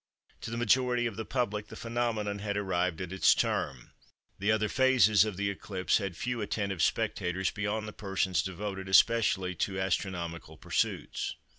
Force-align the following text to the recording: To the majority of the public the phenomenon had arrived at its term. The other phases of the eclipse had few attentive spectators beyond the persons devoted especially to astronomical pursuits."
To 0.41 0.49
the 0.49 0.57
majority 0.57 1.05
of 1.05 1.15
the 1.15 1.25
public 1.25 1.67
the 1.67 1.75
phenomenon 1.75 2.39
had 2.39 2.57
arrived 2.57 3.01
at 3.01 3.13
its 3.13 3.35
term. 3.35 3.91
The 4.39 4.51
other 4.51 4.67
phases 4.67 5.25
of 5.25 5.37
the 5.37 5.51
eclipse 5.51 5.99
had 5.99 6.17
few 6.17 6.41
attentive 6.41 6.81
spectators 6.81 7.51
beyond 7.51 7.87
the 7.87 7.93
persons 7.93 8.41
devoted 8.41 8.89
especially 8.89 9.53
to 9.53 9.79
astronomical 9.79 10.57
pursuits." 10.57 11.35